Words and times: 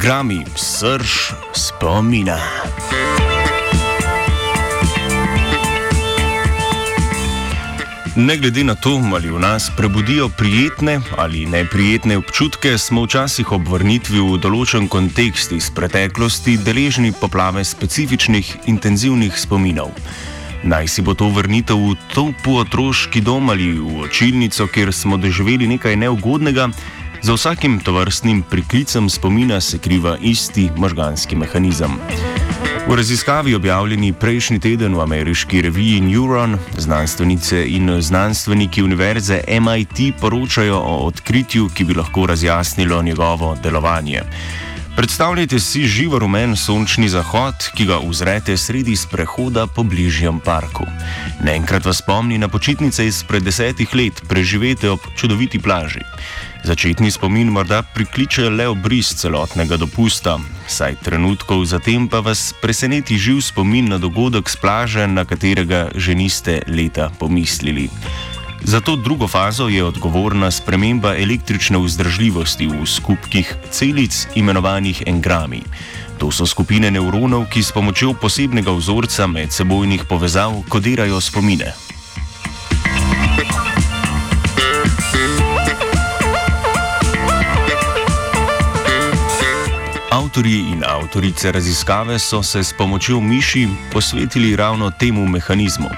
Engrami, 0.00 0.40
srž 0.56 1.36
spomina. 1.52 2.40
Ne 8.16 8.36
glede 8.40 8.64
na 8.64 8.72
to, 8.74 8.96
ali 8.96 9.28
v 9.28 9.36
nas 9.36 9.68
prebudijo 9.76 10.32
prijetne 10.32 11.00
ali 11.20 11.44
neprijetne 11.44 12.16
občutke, 12.16 12.78
smo 12.78 13.04
včasih 13.04 13.52
ob 13.52 13.68
vrnitvi 13.68 14.24
v 14.24 14.40
določen 14.40 14.88
kontekst 14.88 15.52
iz 15.52 15.68
preteklosti 15.68 16.56
deležni 16.56 17.12
poplave 17.12 17.60
specifičnih, 17.60 18.72
intenzivnih 18.72 19.36
spominov. 19.36 19.92
Naj 20.64 20.88
si 20.88 21.04
bo 21.04 21.12
to 21.12 21.28
vrnitev 21.28 21.76
v 21.76 22.00
topu 22.16 22.56
otroški 22.64 23.20
dom 23.20 23.52
ali 23.52 23.76
v 23.76 24.08
očilnico, 24.08 24.64
kjer 24.64 24.96
smo 24.96 25.20
doživeli 25.20 25.68
nekaj 25.76 25.92
neugodnega, 25.96 26.70
za 27.22 27.32
vsakim 27.32 27.80
tovrstnim 27.80 28.42
priklicem 28.42 29.10
spomina 29.10 29.60
se 29.60 29.78
kriva 29.78 30.16
isti 30.20 30.70
možganski 30.76 31.36
mehanizem. 31.36 31.90
V 32.88 32.96
raziskavi 32.96 33.54
objavljeni 33.54 34.12
prejšnji 34.12 34.60
teden 34.60 34.94
v 34.94 35.00
ameriški 35.00 35.62
reviji 35.62 36.00
Neuron, 36.00 36.58
znanstvenice 36.78 37.66
in 37.66 38.02
znanstveniki 38.02 38.82
univerze 38.82 39.42
MIT 39.60 40.20
poročajo 40.20 40.76
o 40.76 40.96
odkritju, 41.06 41.68
ki 41.74 41.84
bi 41.84 41.94
lahko 41.94 42.26
razjasnilo 42.26 43.02
njegovo 43.02 43.56
delovanje. 43.62 44.22
Predstavljajte 45.00 45.58
si 45.60 45.86
živo 45.88 46.18
rumen 46.18 46.56
sončni 46.56 47.08
zahod, 47.08 47.54
ki 47.72 47.86
ga 47.88 47.96
uzrete 48.04 48.52
sredi 48.56 48.92
sprehoda 48.96 49.64
po 49.66 49.80
bližnjem 49.82 50.42
parku. 50.44 50.84
Naenkrat 51.40 51.86
vas 51.88 52.02
spomni 52.04 52.36
na 52.38 52.48
počitnice 52.52 53.06
izpred 53.06 53.42
desetih 53.42 53.94
let, 53.94 54.20
preživete 54.28 54.90
ob 54.90 55.00
čudoviti 55.16 55.58
plaži. 55.58 56.04
Začetni 56.68 57.08
spomin 57.10 57.48
morda 57.48 57.80
prikliče 57.94 58.50
le 58.50 58.68
obris 58.68 59.14
celotnega 59.16 59.80
dopusta, 59.80 60.36
saj 60.68 61.00
trenutkov 61.00 61.64
zatem 61.64 62.04
pa 62.08 62.20
vas 62.20 62.52
preseneti 62.60 63.16
živ 63.16 63.40
spomin 63.40 63.88
na 63.88 63.98
dogodek 63.98 64.52
z 64.52 64.56
plaže, 64.60 65.06
na 65.08 65.24
katerega 65.24 65.88
že 65.96 66.12
niste 66.14 66.60
leta 66.68 67.08
pomislili. 67.08 67.88
Za 68.62 68.80
to 68.80 68.96
drugo 68.96 69.28
fazo 69.28 69.68
je 69.68 69.84
odgovorna 69.84 70.50
sprememba 70.50 71.16
električne 71.16 71.78
vzdržljivosti 71.78 72.66
v 72.66 72.86
skupkih 72.86 73.54
celic 73.70 74.28
imenovanih 74.34 75.02
engrami. 75.06 75.62
To 76.18 76.30
so 76.30 76.46
skupine 76.46 76.90
nevronov, 76.90 77.48
ki 77.48 77.62
s 77.62 77.72
pomočjo 77.72 78.12
posebnega 78.12 78.70
vzorca 78.70 79.26
medsebojnih 79.26 80.04
povezav 80.04 80.52
kodirajo 80.68 81.20
spomine. 81.20 81.72
Avtorji 90.10 90.58
in 90.58 90.84
avtorice 90.84 91.52
raziskave 91.52 92.18
so 92.18 92.42
se 92.42 92.64
s 92.64 92.72
pomočjo 92.72 93.20
miši 93.20 93.68
posvetili 93.92 94.56
ravno 94.56 94.90
temu 94.90 95.26
mehanizmu. 95.26 95.88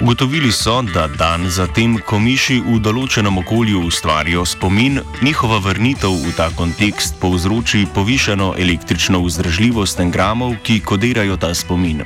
Ugotovili 0.00 0.52
so, 0.52 0.82
da 0.82 1.06
dan 1.06 1.50
zatem, 1.50 1.96
ko 2.04 2.18
miši 2.20 2.58
v 2.60 2.76
določenem 2.84 3.38
okolju 3.40 3.80
ustvarijo 3.88 4.42
spomin, 4.44 5.00
njihova 5.24 5.56
vrnitev 5.64 6.12
v 6.20 6.34
ta 6.36 6.50
kontekst 6.52 7.16
povzroči 7.20 7.86
povišeno 7.96 8.52
električno 8.60 9.22
vzdržljivost 9.24 10.00
engramov, 10.04 10.58
ki 10.62 10.82
kodirajo 10.84 11.38
ta 11.40 11.54
spomin. 11.56 12.04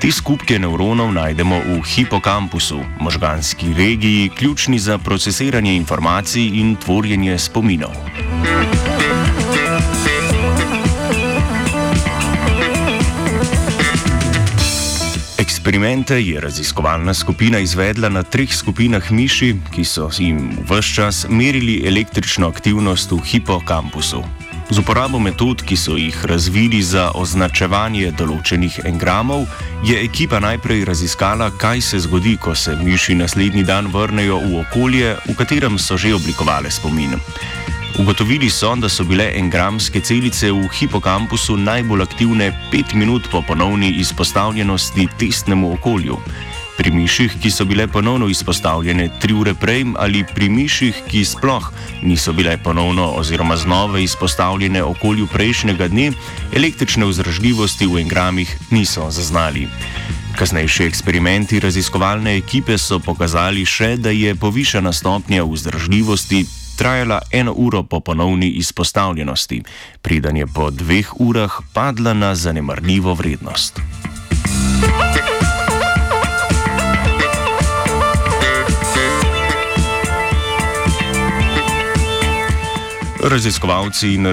Te 0.00 0.08
skupke 0.08 0.56
nevronov 0.56 1.12
najdemo 1.12 1.60
v 1.60 1.82
hipokampusu, 1.84 2.80
možganski 3.04 3.74
regiji, 3.76 4.32
ključni 4.32 4.78
za 4.80 4.96
procesiranje 4.98 5.76
informacij 5.76 6.48
in 6.56 6.76
tvorjenje 6.80 7.36
spominov. 7.38 7.92
Eksperimente 15.70 16.18
je 16.22 16.40
raziskovalna 16.40 17.14
skupina 17.14 17.58
izvedla 17.58 18.08
na 18.08 18.22
treh 18.22 18.50
skupinah 18.54 19.12
miši, 19.12 19.54
ki 19.70 19.84
so 19.86 20.08
jim 20.18 20.40
v 20.66 20.66
vse 20.66 20.94
čas 20.94 21.26
merili 21.28 21.86
električno 21.86 22.48
aktivnost 22.48 23.12
v 23.12 23.20
hipokampusu. 23.22 24.24
Z 24.70 24.78
uporabo 24.82 25.18
metod, 25.22 25.62
ki 25.62 25.76
so 25.76 25.94
jih 25.94 26.24
razvili 26.26 26.82
za 26.82 27.12
označevanje 27.14 28.10
določenih 28.18 28.80
engramov, 28.84 29.46
je 29.86 29.94
ekipa 29.94 30.42
najprej 30.42 30.82
raziskala, 30.90 31.52
kaj 31.54 31.80
se 31.80 32.02
zgodi, 32.02 32.34
ko 32.34 32.54
se 32.54 32.74
miši 32.74 33.14
naslednji 33.14 33.62
dan 33.62 33.94
vrnejo 33.94 34.42
v 34.42 34.64
okolje, 34.66 35.16
v 35.28 35.38
katerem 35.38 35.78
so 35.78 35.94
že 35.94 36.18
oblikovali 36.18 36.70
spomin. 36.70 37.14
Ugotovili 38.00 38.50
so, 38.50 38.76
da 38.76 38.88
so 38.88 39.04
bile 39.04 39.26
engramske 39.36 40.00
celice 40.00 40.48
v 40.52 40.68
hipokampusu 40.72 41.56
najbolj 41.56 42.02
aktivne 42.02 42.46
pet 42.72 42.94
minut 42.94 43.26
po 43.30 43.42
ponovni 43.42 43.90
izpostavljenosti 44.00 45.08
testnemu 45.18 45.72
okolju. 45.72 46.16
Pri 46.78 46.90
miših, 46.90 47.34
ki 47.42 47.50
so 47.50 47.64
bile 47.64 47.84
ponovno 47.86 48.28
izpostavljene 48.28 49.08
tri 49.20 49.34
ure 49.36 49.52
prej, 49.54 49.84
ali 49.98 50.24
pri 50.34 50.48
miših, 50.48 51.02
ki 51.10 51.24
sploh 51.24 51.66
niso 52.02 52.32
bile 52.32 52.56
ponovno 52.64 53.10
oziroma 53.20 53.56
znova 53.56 54.00
izpostavljene 54.00 54.82
okolju 54.82 55.26
prejšnjega 55.26 55.88
dne, 55.88 56.12
električne 56.56 57.04
vzdržljivosti 57.04 57.86
v 57.86 58.00
engramih 58.00 58.56
niso 58.70 59.10
zaznali. 59.10 59.68
Kasnejši 60.38 60.84
eksperimenti 60.84 61.60
raziskovalne 61.60 62.36
ekipe 62.36 62.78
so 62.78 62.98
pokazali 62.98 63.66
še, 63.66 63.96
da 63.96 64.10
je 64.10 64.34
povišana 64.34 64.92
stopnja 64.92 65.44
vzdržljivosti 65.44 66.59
trajala 66.80 67.20
eno 67.30 67.52
uro 67.52 67.82
po 67.82 68.00
ponovni 68.00 68.48
izpostavljenosti, 68.48 69.62
preden 70.02 70.36
je 70.36 70.46
po 70.46 70.70
dveh 70.70 71.20
urah 71.20 71.52
padla 71.72 72.14
na 72.14 72.34
zanemarljivo 72.34 73.14
vrednost. 73.14 73.80
Raziskovalci 83.22 84.14
in 84.14 84.26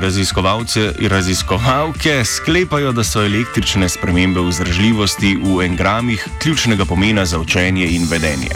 raziskovalke 1.10 2.26
sklepajo, 2.26 2.92
da 2.92 3.04
so 3.04 3.26
električne 3.26 3.90
spremembe 3.90 4.40
vzdržljivosti 4.42 5.36
v 5.44 5.66
engramih 5.66 6.28
ključnega 6.42 6.86
pomena 6.86 7.26
za 7.26 7.40
učenje 7.40 7.88
in 7.88 8.08
vedenje. 8.10 8.56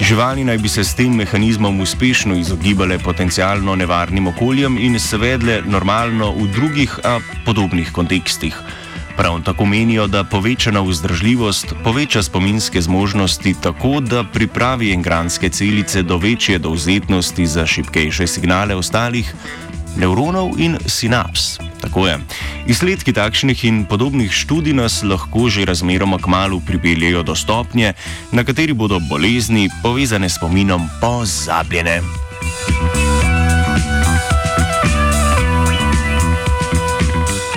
Živali 0.00 0.44
naj 0.44 0.58
bi 0.58 0.68
se 0.68 0.84
s 0.84 0.94
tem 0.94 1.14
mehanizmom 1.14 1.80
uspešno 1.80 2.34
izogibale 2.36 2.98
potencialno 2.98 3.76
nevarnim 3.76 4.26
okoljem 4.26 4.78
in 4.78 5.00
se 5.00 5.16
vedle 5.16 5.62
normalno 5.66 6.32
v 6.32 6.48
drugih, 6.52 6.98
a 7.04 7.18
podobnih 7.44 7.92
kontekstih. 7.92 8.58
Prav 9.16 9.40
tako 9.42 9.66
menijo, 9.66 10.06
da 10.06 10.24
povečana 10.24 10.80
vzdržljivost 10.80 11.72
poveča 11.84 12.22
spominske 12.22 12.80
zmožnosti 12.80 13.54
tako, 13.62 14.00
da 14.00 14.24
pripravi 14.24 14.92
engranske 14.92 15.48
celice 15.48 16.02
do 16.02 16.18
večje 16.18 16.58
dovzetnosti 16.58 17.46
za 17.46 17.66
šipkejše 17.66 18.26
signale 18.26 18.74
ostalih 18.74 19.34
nevronov 19.96 20.60
in 20.60 20.78
sinaps. 20.86 21.58
Tako 21.80 22.06
je. 22.06 22.18
Izsledki 22.66 23.12
takšnih 23.12 23.64
in 23.64 23.84
podobnih 23.84 24.32
študij 24.32 24.74
nas 24.74 25.02
lahko 25.02 25.48
že 25.48 25.64
razmeroma 25.64 26.18
kmalo 26.18 26.60
pripeljejo 26.66 27.22
do 27.22 27.34
stopnje, 27.34 27.92
na 28.32 28.44
kateri 28.44 28.72
bodo 28.72 29.00
bolezni 29.00 29.68
povezane 29.82 30.28
s 30.28 30.38
pominom 30.40 30.88
pozabljene. 31.00 32.00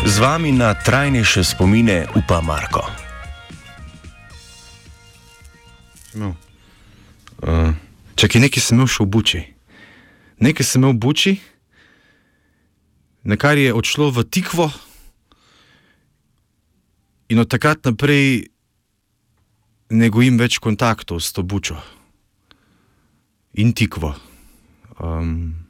Z 0.06 0.20
vami 0.20 0.52
na 0.52 0.74
trajnejše 0.74 1.44
spomine 1.44 2.06
upa 2.16 2.42
Marko. 2.42 2.82
No. 6.14 6.36
Uh, 7.42 7.74
je 8.34 8.42
nekaj 8.42 8.60
sem 8.60 8.76
imel 8.76 8.90
še 8.90 9.04
v 9.04 9.08
buči, 9.08 9.42
nekaj 10.44 10.66
sem 10.66 10.82
imel 10.82 10.98
v 10.98 11.00
buči, 11.00 11.32
na 13.30 13.38
kar 13.38 13.62
je 13.62 13.70
odšlo 13.70 14.10
v 14.10 14.26
tikvo, 14.26 14.74
in 17.30 17.38
od 17.38 17.46
takrat 17.46 17.86
naprej 17.86 18.50
ne 19.94 20.10
gojim 20.10 20.42
več 20.42 20.58
kontaktov 20.58 21.22
s 21.22 21.30
to 21.34 21.46
bučo 21.46 21.78
in 23.54 23.74
tikvo. 23.74 24.16
Um, 24.98 25.69